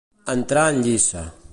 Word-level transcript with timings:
Entrar 0.35 0.65
en 0.77 0.81
lliça. 0.89 1.25